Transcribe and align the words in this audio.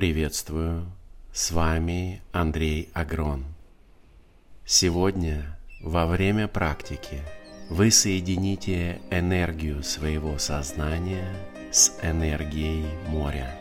Приветствую, 0.00 0.86
с 1.30 1.50
вами 1.50 2.22
Андрей 2.32 2.88
Агрон. 2.94 3.44
Сегодня, 4.64 5.58
во 5.82 6.06
время 6.06 6.48
практики, 6.48 7.18
вы 7.68 7.90
соедините 7.90 9.02
энергию 9.10 9.82
своего 9.82 10.38
сознания 10.38 11.26
с 11.70 11.98
энергией 12.02 12.86
моря. 13.08 13.54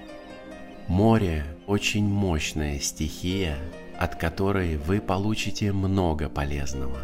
Море– 0.87 1.43
очень 1.67 2.05
мощная 2.05 2.79
стихия, 2.79 3.57
от 3.97 4.15
которой 4.15 4.77
вы 4.77 5.01
получите 5.01 5.73
много 5.73 6.29
полезного. 6.29 7.01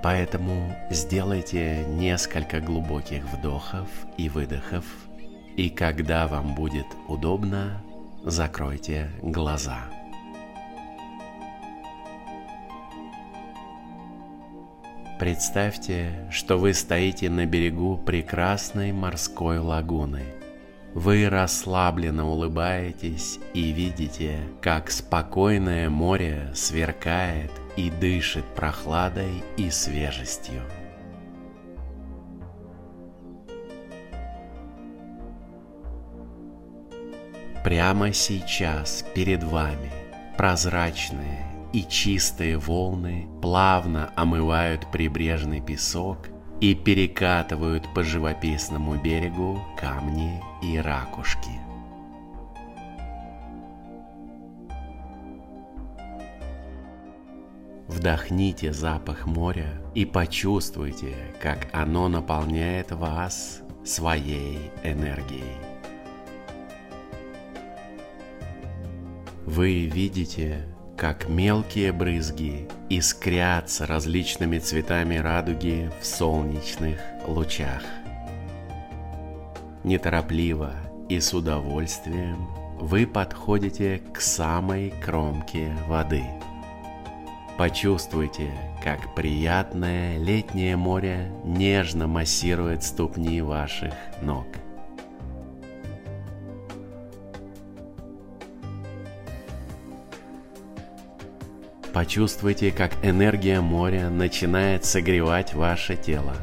Поэтому 0.00 0.78
сделайте 0.92 1.84
несколько 1.88 2.60
глубоких 2.60 3.24
вдохов 3.32 3.88
и 4.16 4.28
выдохов, 4.28 4.84
и 5.56 5.70
когда 5.70 6.28
вам 6.28 6.54
будет 6.54 6.86
удобно, 7.08 7.82
закройте 8.26 9.08
глаза. 9.22 9.84
Представьте, 15.20 16.28
что 16.30 16.58
вы 16.58 16.74
стоите 16.74 17.30
на 17.30 17.46
берегу 17.46 17.96
прекрасной 17.96 18.90
морской 18.90 19.58
лагуны. 19.58 20.24
Вы 20.92 21.28
расслабленно 21.28 22.26
улыбаетесь 22.26 23.38
и 23.54 23.70
видите, 23.70 24.40
как 24.60 24.90
спокойное 24.90 25.88
море 25.88 26.50
сверкает 26.52 27.52
и 27.76 27.90
дышит 27.90 28.44
прохладой 28.56 29.44
и 29.56 29.70
свежестью. 29.70 30.62
Прямо 37.66 38.12
сейчас 38.12 39.04
перед 39.12 39.42
вами 39.42 39.90
прозрачные 40.36 41.44
и 41.72 41.82
чистые 41.82 42.58
волны 42.58 43.26
плавно 43.42 44.12
омывают 44.14 44.88
прибрежный 44.92 45.60
песок 45.60 46.28
и 46.60 46.76
перекатывают 46.76 47.92
по 47.92 48.04
живописному 48.04 48.94
берегу 49.02 49.58
камни 49.76 50.40
и 50.62 50.78
ракушки. 50.78 51.50
Вдохните 57.88 58.72
запах 58.72 59.26
моря 59.26 59.82
и 59.92 60.04
почувствуйте, 60.04 61.16
как 61.42 61.66
оно 61.72 62.06
наполняет 62.06 62.92
вас 62.92 63.62
своей 63.84 64.70
энергией. 64.84 65.65
Вы 69.46 69.86
видите, 69.86 70.66
как 70.96 71.28
мелкие 71.28 71.92
брызги 71.92 72.68
искрятся 72.88 73.86
различными 73.86 74.58
цветами 74.58 75.18
радуги 75.18 75.88
в 76.00 76.04
солнечных 76.04 76.98
лучах. 77.28 77.84
Неторопливо 79.84 80.72
и 81.08 81.20
с 81.20 81.32
удовольствием 81.32 82.48
вы 82.80 83.06
подходите 83.06 84.02
к 84.12 84.20
самой 84.20 84.92
кромке 85.00 85.76
воды. 85.86 86.24
Почувствуйте, 87.56 88.50
как 88.82 89.14
приятное 89.14 90.18
летнее 90.18 90.76
море 90.76 91.30
нежно 91.44 92.08
массирует 92.08 92.82
ступни 92.82 93.40
ваших 93.42 93.94
ног– 94.20 94.46
Почувствуйте, 101.96 102.72
как 102.72 102.92
энергия 103.02 103.62
моря 103.62 104.10
начинает 104.10 104.84
согревать 104.84 105.54
ваше 105.54 105.96
тело. 105.96 106.36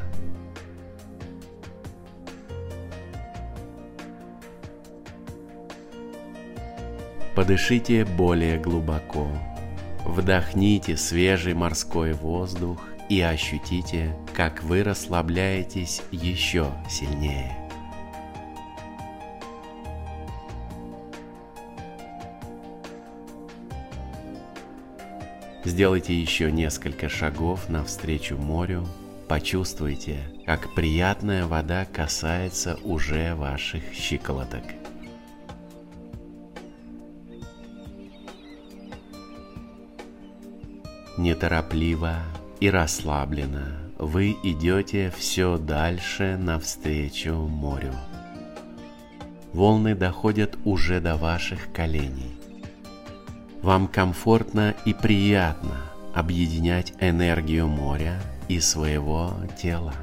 Подышите 7.36 8.04
более 8.04 8.58
глубоко. 8.58 9.28
Вдохните 10.04 10.96
свежий 10.96 11.54
морской 11.54 12.14
воздух 12.14 12.80
и 13.08 13.20
ощутите, 13.20 14.16
как 14.34 14.64
вы 14.64 14.82
расслабляетесь 14.82 16.02
еще 16.10 16.72
сильнее. 16.90 17.63
Сделайте 25.64 26.14
еще 26.14 26.52
несколько 26.52 27.08
шагов 27.08 27.70
навстречу 27.70 28.36
морю. 28.36 28.86
Почувствуйте, 29.28 30.18
как 30.44 30.74
приятная 30.74 31.46
вода 31.46 31.86
касается 31.86 32.78
уже 32.84 33.34
ваших 33.34 33.82
щиколоток. 33.94 34.62
Неторопливо 41.16 42.16
и 42.60 42.68
расслабленно 42.68 43.78
вы 43.98 44.36
идете 44.42 45.10
все 45.16 45.56
дальше 45.56 46.36
навстречу 46.36 47.32
морю. 47.34 47.94
Волны 49.54 49.94
доходят 49.94 50.58
уже 50.64 51.00
до 51.00 51.16
ваших 51.16 51.72
коленей. 51.72 52.33
Вам 53.64 53.88
комфортно 53.88 54.74
и 54.84 54.92
приятно 54.92 55.90
объединять 56.12 56.92
энергию 57.00 57.66
моря 57.66 58.20
и 58.46 58.60
своего 58.60 59.32
тела. 59.56 59.94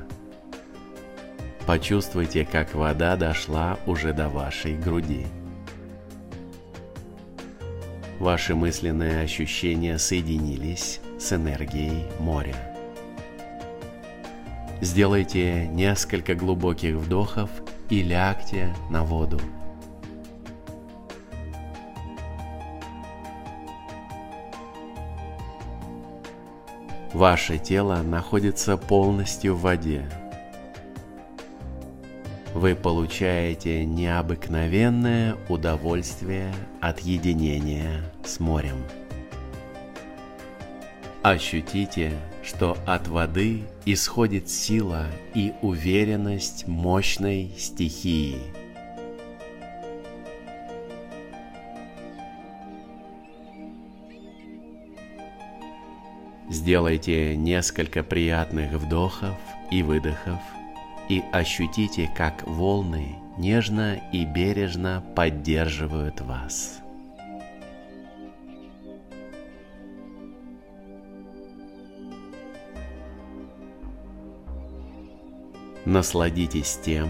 Почувствуйте, 1.67 2.43
как 2.43 2.73
вода 2.73 3.15
дошла 3.15 3.77
уже 3.85 4.13
до 4.13 4.29
вашей 4.29 4.75
груди. 4.75 5.27
Ваши 8.17 8.55
мысленные 8.55 9.21
ощущения 9.21 9.99
соединились 9.99 10.99
с 11.19 11.31
энергией 11.31 12.07
моря. 12.19 12.55
Сделайте 14.81 15.67
несколько 15.67 16.33
глубоких 16.33 16.95
вдохов 16.95 17.51
и 17.91 18.01
лягте 18.01 18.75
на 18.89 19.03
воду. 19.03 19.39
Ваше 27.21 27.59
тело 27.59 28.01
находится 28.01 28.77
полностью 28.77 29.53
в 29.53 29.61
воде. 29.61 30.09
Вы 32.55 32.73
получаете 32.73 33.85
необыкновенное 33.85 35.37
удовольствие 35.47 36.51
от 36.79 37.01
единения 37.01 38.11
с 38.25 38.39
морем. 38.39 38.83
Ощутите, 41.21 42.13
что 42.41 42.75
от 42.87 43.07
воды 43.07 43.65
исходит 43.85 44.49
сила 44.49 45.05
и 45.35 45.53
уверенность 45.61 46.67
мощной 46.67 47.53
стихии– 47.55 48.39
Сделайте 56.51 57.37
несколько 57.37 58.03
приятных 58.03 58.73
вдохов 58.73 59.37
и 59.71 59.83
выдохов 59.83 60.41
и 61.07 61.23
ощутите, 61.31 62.11
как 62.13 62.45
волны 62.45 63.15
нежно 63.37 64.01
и 64.11 64.25
бережно 64.25 65.01
поддерживают 65.15 66.19
вас. 66.19 66.81
Насладитесь 75.85 76.77
тем, 76.83 77.07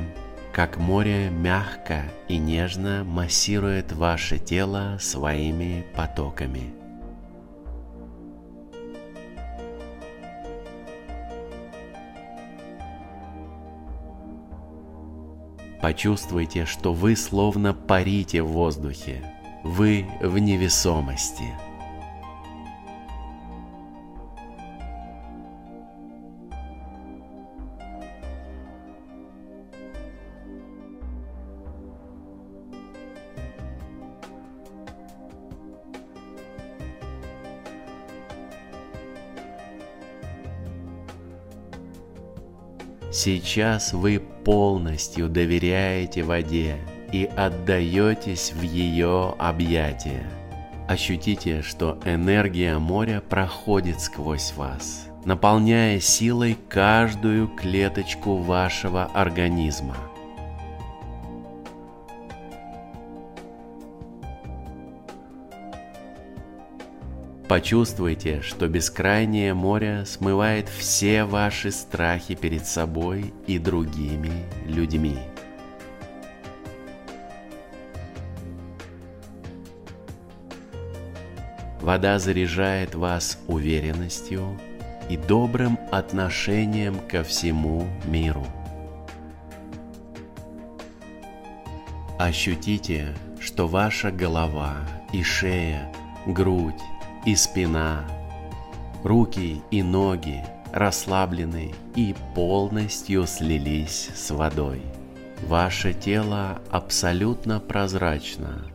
как 0.53 0.77
море 0.77 1.31
мягко 1.31 2.03
и 2.27 2.37
нежно 2.37 3.03
массирует 3.03 3.91
ваше 3.91 4.37
тело 4.37 4.99
своими 5.01 5.83
потоками– 5.95 6.75
Почувствуйте, 15.81 16.65
что 16.65 16.93
вы 16.93 17.15
словно 17.15 17.73
парите 17.73 18.43
в 18.43 18.49
воздухе. 18.49 19.23
Вы 19.63 20.05
в 20.21 20.37
невесомости. 20.37 21.45
Сейчас 43.11 43.93
вы 43.93 44.21
полностью 44.43 45.29
доверяете 45.29 46.23
воде 46.23 46.77
и 47.11 47.25
отдаетесь 47.25 48.53
в 48.53 48.61
ее 48.61 49.35
объятия. 49.37 50.25
Ощутите, 50.87 51.61
что 51.61 51.99
энергия 52.05 52.77
моря 52.77 53.21
проходит 53.27 54.01
сквозь 54.01 54.53
вас, 54.55 55.07
наполняя 55.25 55.99
силой 55.99 56.57
каждую 56.69 57.47
клеточку 57.47 58.37
вашего 58.37 59.05
организма– 59.05 59.95
Почувствуйте, 67.51 68.41
что 68.41 68.69
бескрайнее 68.69 69.53
море 69.53 70.05
смывает 70.05 70.69
все 70.69 71.25
ваши 71.25 71.69
страхи 71.71 72.33
перед 72.33 72.65
собой 72.65 73.33
и 73.45 73.59
другими 73.59 74.31
людьми. 74.65 75.17
Вода 81.81 82.19
заряжает 82.19 82.95
вас 82.95 83.37
уверенностью 83.47 84.57
и 85.09 85.17
добрым 85.17 85.77
отношением 85.91 87.01
ко 87.09 87.21
всему 87.21 87.85
миру. 88.05 88.47
Ощутите, 92.17 93.09
что 93.41 93.67
ваша 93.67 94.09
голова 94.09 94.77
и 95.11 95.21
шея, 95.21 95.91
грудь, 96.25 96.81
и 97.25 97.35
спина, 97.35 98.05
руки 99.03 99.61
и 99.71 99.83
ноги 99.83 100.43
расслаблены 100.71 101.73
и 101.95 102.15
полностью 102.33 103.27
слились 103.27 104.09
с 104.15 104.31
водой. 104.31 104.81
Ваше 105.47 105.93
тело 105.93 106.61
абсолютно 106.69 107.59
прозрачно. 107.59 108.65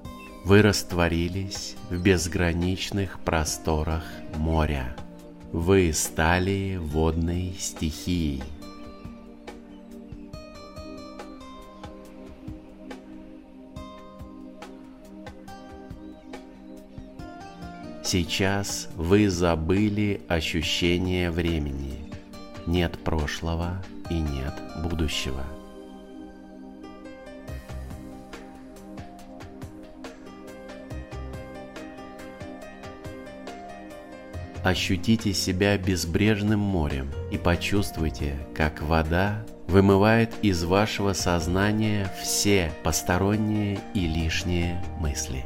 Вы 0.44 0.62
растворились 0.62 1.76
в 1.90 2.00
безграничных 2.00 3.18
просторах 3.20 4.04
моря. 4.36 4.96
Вы 5.52 5.92
стали 5.92 6.78
водной 6.80 7.56
стихией. 7.58 8.42
Сейчас 18.16 18.88
вы 18.96 19.28
забыли 19.28 20.22
ощущение 20.26 21.30
времени. 21.30 22.10
Нет 22.66 22.98
прошлого 23.04 23.82
и 24.08 24.14
нет 24.14 24.54
будущего. 24.82 25.44
Ощутите 34.64 35.34
себя 35.34 35.76
безбрежным 35.76 36.60
морем 36.60 37.10
и 37.30 37.36
почувствуйте, 37.36 38.38
как 38.54 38.80
вода 38.80 39.44
вымывает 39.68 40.32
из 40.40 40.64
вашего 40.64 41.12
сознания 41.12 42.10
все 42.22 42.72
посторонние 42.82 43.78
и 43.92 44.06
лишние 44.06 44.82
мысли. 45.00 45.44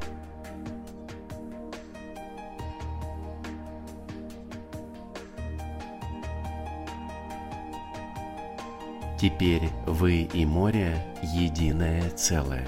Теперь 9.21 9.69
вы 9.85 10.23
и 10.23 10.47
море– 10.47 10.97
единое 11.23 12.09
целое. 12.09 12.67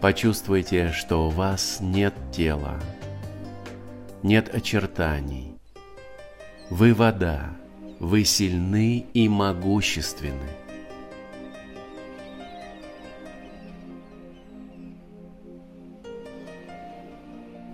Почувствуйте, 0.00 0.90
что 0.90 1.28
у 1.28 1.30
вас 1.30 1.78
нет 1.80 2.12
тела, 2.32 2.74
нет 4.24 4.52
очертаний. 4.52 5.54
Вы 6.70 6.92
вода, 6.92 7.52
вы 8.00 8.24
сильны 8.24 9.06
и 9.14 9.28
могущественны. 9.28 10.50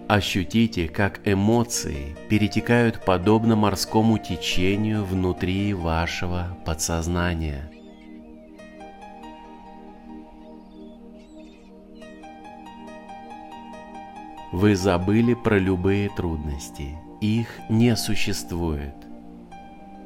Ощутите, 0.06 0.88
как 0.88 1.26
эмоции 1.26 2.14
перетекают 2.28 3.02
подобно 3.06 3.56
морскому 3.56 4.18
течению 4.18 5.02
внутри 5.02 5.72
вашего 5.72 6.58
подсознания– 6.66 7.70
Вы 14.58 14.74
забыли 14.74 15.34
про 15.34 15.58
любые 15.58 16.08
трудности. 16.08 16.96
Их 17.20 17.46
не 17.68 17.94
существует. 17.94 18.94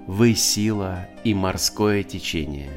Вы 0.08 0.34
сила 0.34 1.06
и 1.22 1.34
морское 1.34 2.02
течение. 2.02 2.72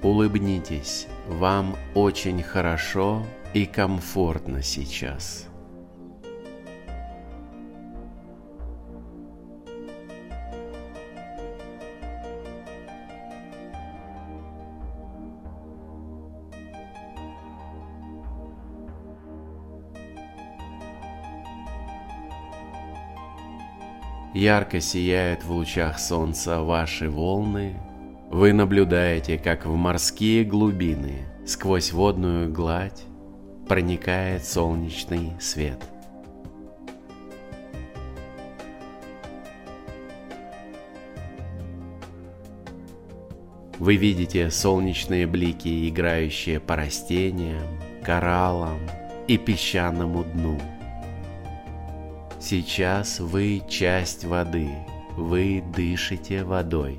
Улыбнитесь, 0.00 1.08
вам 1.26 1.74
очень 1.96 2.40
хорошо 2.44 3.26
и 3.54 3.66
комфортно 3.66 4.62
сейчас. 4.62 5.48
Ярко 24.34 24.80
сияют 24.80 25.42
в 25.42 25.52
лучах 25.52 25.98
солнца 25.98 26.60
ваши 26.60 27.08
волны. 27.08 27.76
Вы 28.30 28.52
наблюдаете, 28.52 29.38
как 29.38 29.64
в 29.64 29.74
морские 29.74 30.44
глубины, 30.44 31.24
сквозь 31.46 31.92
водную 31.92 32.52
гладь, 32.52 33.04
проникает 33.66 34.44
солнечный 34.44 35.32
свет. 35.40 35.82
Вы 43.78 43.96
видите 43.96 44.50
солнечные 44.50 45.26
блики, 45.26 45.88
играющие 45.88 46.60
по 46.60 46.76
растениям, 46.76 47.80
кораллам 48.04 48.80
и 49.26 49.38
песчаному 49.38 50.24
дну– 50.24 50.60
Сейчас 52.48 53.20
вы 53.20 53.62
часть 53.68 54.24
воды, 54.24 54.70
вы 55.18 55.62
дышите 55.76 56.44
водой. 56.44 56.98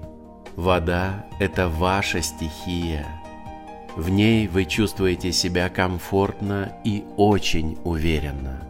Вода– 0.56 1.26
это 1.40 1.68
ваша 1.70 2.22
стихия. 2.22 3.08
В 3.96 4.12
ней 4.12 4.48
вы 4.48 4.66
чувствуете 4.66 5.32
себя 5.32 5.70
комфортно 5.70 6.78
и 6.86 7.04
очень 7.18 7.80
уверенно. 7.84 8.62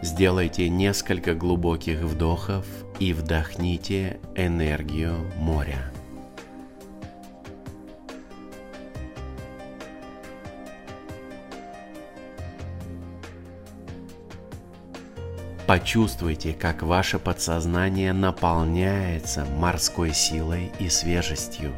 Сделайте 0.00 0.68
несколько 0.68 1.34
глубоких 1.34 2.02
вдохов 2.02 2.64
и 3.00 3.12
вдохните 3.12 4.20
энергию 4.36 5.16
моря. 5.36 5.90
Почувствуйте, 15.68 16.54
как 16.54 16.82
ваше 16.82 17.18
подсознание 17.18 18.14
наполняется 18.14 19.44
морской 19.44 20.14
силой 20.14 20.72
и 20.78 20.88
свежестью. 20.88 21.74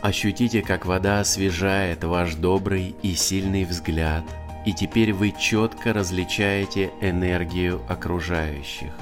Ощутите, 0.00 0.62
как 0.62 0.86
вода 0.86 1.18
освежает 1.18 2.04
ваш 2.04 2.36
добрый 2.36 2.94
и 3.02 3.16
сильный 3.16 3.64
взгляд, 3.64 4.22
и 4.64 4.72
теперь 4.72 5.12
вы 5.12 5.32
четко 5.32 5.92
различаете 5.92 6.92
энергию 7.00 7.82
окружающих. 7.88 8.92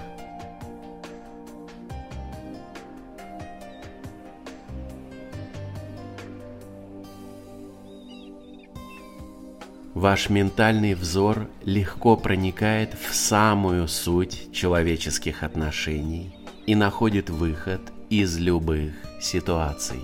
Ваш 10.01 10.31
ментальный 10.31 10.95
взор 10.95 11.51
легко 11.63 12.17
проникает 12.17 12.95
в 12.95 13.15
самую 13.15 13.87
суть 13.87 14.51
человеческих 14.51 15.43
отношений 15.43 16.35
и 16.65 16.75
находит 16.75 17.29
выход 17.29 17.83
из 18.09 18.39
любых 18.39 18.95
ситуаций. 19.21 20.01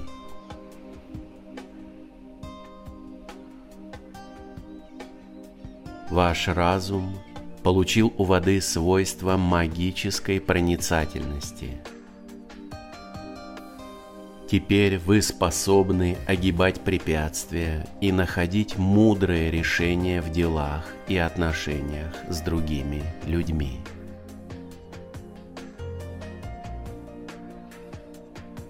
Ваш 6.10 6.48
разум 6.48 7.18
получил 7.62 8.12
у 8.18 8.24
воды 8.24 8.60
свойства 8.60 9.38
магической 9.38 10.42
проницательности. 10.42 11.80
Теперь 14.48 14.98
вы 14.98 15.22
способны 15.22 16.16
огибать 16.26 16.80
препятствия 16.80 17.84
и 18.00 18.12
находить 18.12 18.78
мудрые 18.78 19.50
решения 19.50 20.22
в 20.22 20.30
делах 20.30 20.86
и 21.08 21.16
отношениях 21.16 22.14
с 22.28 22.40
другими 22.42 23.02
людьми. 23.26 23.80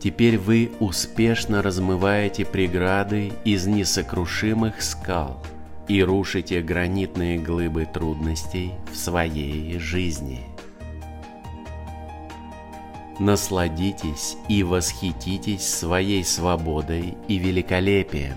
Теперь 0.01 0.39
вы 0.39 0.71
успешно 0.81 1.63
размываете 1.63 2.47
преграды 2.47 3.33
из 3.45 3.67
несокрушимых 3.67 4.81
скал 4.81 5.45
и 5.89 6.03
рушите 6.03 6.63
гранитные 6.63 7.39
глыбы 7.39 7.87
трудностей 7.93 8.73
в 8.91 8.97
своей 8.97 9.79
жизни. 9.79 10.56
Насладитесь 13.19 14.37
и 14.49 14.63
восхититесь 14.63 15.67
своей 15.67 16.23
свободой 16.23 17.17
и 17.29 17.39
великолепием. 17.39 18.37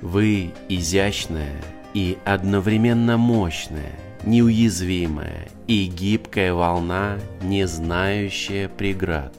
Вы 0.00 0.52
изящная 0.68 1.60
и 1.94 2.18
одновременно 2.24 3.16
мощная, 3.16 3.98
неуязвимая 4.24 5.48
и 5.66 5.86
гибкая 5.86 6.54
волна, 6.54 7.18
не 7.42 7.66
знающая 7.66 8.68
преград. 8.68 9.34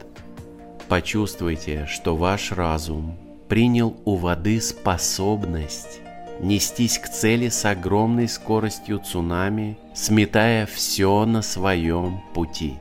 Почувствуйте, 0.90 1.86
что 1.86 2.18
ваш 2.18 2.52
разум 2.52 3.18
принял 3.48 3.96
у 4.06 4.16
воды 4.16 4.60
способность 4.62 6.02
нестись 6.40 6.98
к 6.98 7.08
цели 7.10 7.50
с 7.50 7.66
огромной 7.66 8.28
скоростью 8.28 9.00
цунами, 9.00 9.78
сметая 9.94 10.66
все 10.66 11.26
на 11.26 11.42
своем 11.42 12.22
пути. 12.34 12.76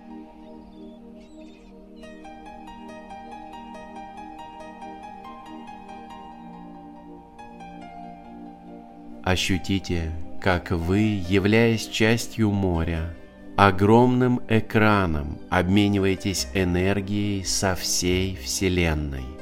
Ощутите, 9.23 10.13
как 10.41 10.71
вы, 10.71 11.23
являясь 11.27 11.87
частью 11.87 12.51
моря, 12.51 13.15
огромным 13.57 14.43
экраном 14.49 15.39
обмениваетесь 15.49 16.49
энергией 16.53 17.43
со 17.43 17.75
всей 17.75 18.37
Вселенной. 18.37 19.34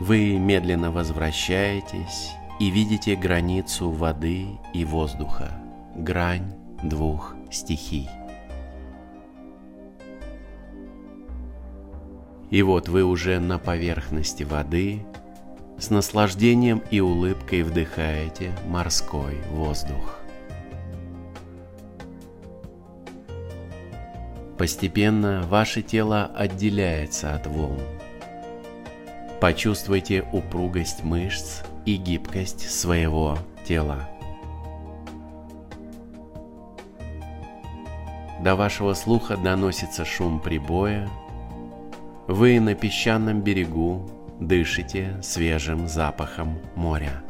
Вы 0.00 0.38
медленно 0.38 0.92
возвращаетесь 0.92 2.32
и 2.60 2.70
видите 2.70 3.16
границу 3.16 3.90
воды 3.90 4.46
и 4.72 4.84
воздуха, 4.84 5.50
грань 5.96 6.54
двух 6.84 7.34
стихий. 7.50 8.08
И 12.50 12.62
вот 12.62 12.88
вы 12.88 13.02
уже 13.04 13.40
на 13.40 13.58
поверхности 13.58 14.44
воды, 14.44 15.04
с 15.78 15.90
наслаждением 15.90 16.82
и 16.90 17.00
улыбкой 17.00 17.62
вдыхаете 17.62 18.52
морской 18.66 19.36
воздух. 19.50 20.18
Постепенно 24.56 25.42
ваше 25.42 25.82
тело 25.82 26.24
отделяется 26.34 27.34
от 27.34 27.46
волн, 27.46 27.80
Почувствуйте 29.40 30.24
упругость 30.32 31.04
мышц 31.04 31.62
и 31.86 31.94
гибкость 31.94 32.68
своего 32.68 33.38
тела. 33.64 34.08
До 38.42 38.56
вашего 38.56 38.94
слуха 38.94 39.36
доносится 39.36 40.04
шум 40.04 40.40
прибоя. 40.40 41.08
Вы 42.26 42.58
на 42.58 42.74
песчаном 42.74 43.42
берегу 43.42 44.10
дышите 44.40 45.20
свежим 45.22 45.86
запахом 45.86 46.58
моря. 46.74 47.22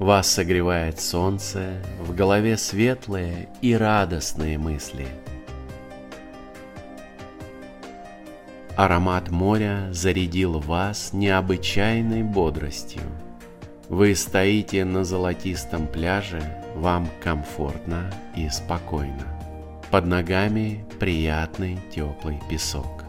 Вас 0.00 0.28
согревает 0.28 1.00
солнце, 1.00 1.80
в 2.00 2.12
голове 2.12 2.56
светлые 2.56 3.48
и 3.62 3.72
радостные 3.74 4.58
мысли– 4.58 5.06
Аромат 8.76 9.30
моря 9.30 9.88
зарядил 9.90 10.60
вас 10.60 11.14
необычайной 11.14 12.22
бодростью. 12.22 13.00
Вы 13.88 14.14
стоите 14.14 14.84
на 14.84 15.02
золотистом 15.02 15.86
пляже, 15.86 16.42
вам 16.74 17.08
комфортно 17.24 18.12
и 18.36 18.50
спокойно. 18.50 19.24
Под 19.90 20.04
ногами 20.04 20.84
приятный 21.00 21.78
теплый 21.90 22.38
песок. 22.50 23.04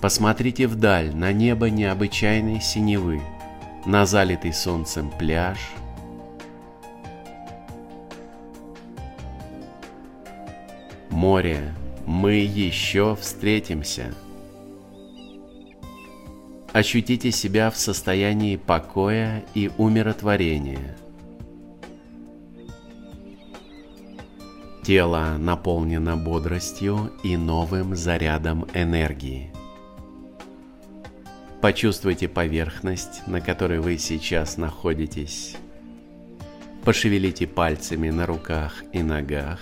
Посмотрите 0.00 0.66
вдаль 0.66 1.14
на 1.14 1.32
небо 1.32 1.68
необычайной 1.68 2.62
синевы, 2.62 3.20
на 3.84 4.06
залитый 4.06 4.54
солнцем 4.54 5.10
пляж. 5.10 5.58
Море, 11.10 11.74
мы 12.06 12.36
еще 12.36 13.14
встретимся. 13.20 14.14
Ощутите 16.74 17.30
себя 17.30 17.70
в 17.70 17.76
состоянии 17.76 18.56
покоя 18.56 19.44
и 19.54 19.70
умиротворения. 19.78 20.96
Тело 24.82 25.36
наполнено 25.38 26.16
бодростью 26.16 27.12
и 27.22 27.36
новым 27.36 27.94
зарядом 27.94 28.66
энергии. 28.74 29.52
Почувствуйте 31.60 32.26
поверхность, 32.26 33.24
на 33.28 33.40
которой 33.40 33.78
вы 33.78 33.96
сейчас 33.96 34.56
находитесь. 34.56 35.56
Пошевелите 36.82 37.46
пальцами 37.46 38.10
на 38.10 38.26
руках 38.26 38.82
и 38.92 39.00
ногах. 39.00 39.60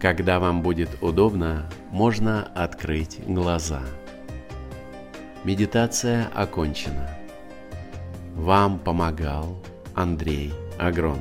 Когда 0.00 0.40
вам 0.40 0.60
будет 0.60 0.90
удобно, 1.00 1.70
можно 1.92 2.42
открыть 2.42 3.20
глаза. 3.28 3.84
Медитация 5.44 6.30
окончена. 6.34 7.10
Вам 8.34 8.78
помогал 8.78 9.62
Андрей 9.94 10.54
Агрон. 10.78 11.18